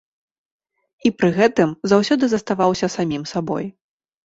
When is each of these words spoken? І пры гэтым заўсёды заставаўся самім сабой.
І 1.09 1.11
пры 1.17 1.29
гэтым 1.37 1.69
заўсёды 1.93 2.25
заставаўся 2.33 2.93
самім 2.97 3.31
сабой. 3.37 3.71